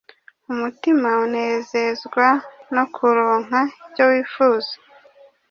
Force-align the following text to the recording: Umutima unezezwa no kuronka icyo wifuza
Umutima 0.51 1.09
unezezwa 1.25 2.27
no 2.73 2.83
kuronka 2.93 3.59
icyo 3.87 4.03
wifuza 4.11 4.73